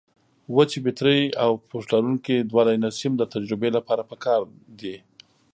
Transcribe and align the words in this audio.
وچې 0.55 0.79
بټرۍ 0.85 1.21
او 1.43 1.51
پوښ 1.69 1.83
لرونکي 1.93 2.35
دوه 2.49 2.63
لینه 2.67 2.89
سیم 2.99 3.13
د 3.17 3.23
تجربې 3.33 3.69
لپاره 3.77 4.07
پکار 4.11 4.41
دي. 4.79 4.95